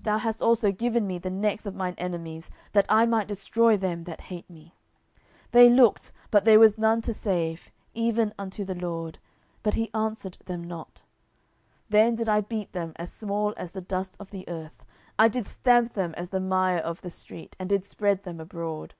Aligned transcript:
10:022:041 0.00 0.04
Thou 0.04 0.18
hast 0.18 0.42
also 0.42 0.70
given 0.70 1.06
me 1.06 1.16
the 1.16 1.30
necks 1.30 1.64
of 1.64 1.74
mine 1.74 1.94
enemies, 1.96 2.50
that 2.72 2.84
I 2.90 3.06
might 3.06 3.26
destroy 3.26 3.74
them 3.78 4.04
that 4.04 4.20
hate 4.20 4.50
me. 4.50 4.74
10:022:042 5.14 5.22
They 5.52 5.70
looked, 5.70 6.12
but 6.30 6.44
there 6.44 6.60
was 6.60 6.76
none 6.76 7.00
to 7.00 7.14
save; 7.14 7.72
even 7.94 8.34
unto 8.38 8.66
the 8.66 8.74
LORD, 8.74 9.18
but 9.62 9.72
he 9.72 9.90
answered 9.94 10.36
them 10.44 10.62
not. 10.62 11.04
10:022:043 11.88 11.88
Then 11.88 12.14
did 12.16 12.28
I 12.28 12.40
beat 12.42 12.72
them 12.72 12.92
as 12.96 13.10
small 13.10 13.54
as 13.56 13.70
the 13.70 13.80
dust 13.80 14.14
of 14.20 14.30
the 14.30 14.46
earth, 14.46 14.84
I 15.18 15.28
did 15.28 15.48
stamp 15.48 15.94
them 15.94 16.12
as 16.18 16.28
the 16.28 16.40
mire 16.40 16.76
of 16.80 17.00
the 17.00 17.08
street, 17.08 17.56
and 17.58 17.70
did 17.70 17.86
spread 17.86 18.24
them 18.24 18.40
abroad. 18.40 18.92